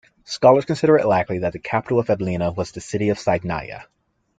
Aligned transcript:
Scholars 0.23 0.65
consider 0.65 0.97
it 0.97 1.05
likely 1.05 1.37
that 1.37 1.53
the 1.53 1.59
capital 1.59 1.99
of 1.99 2.09
Abilene 2.09 2.55
was 2.55 2.71
the 2.71 2.81
city 2.81 3.09
of 3.09 3.19
Saidnaya. 3.19 3.83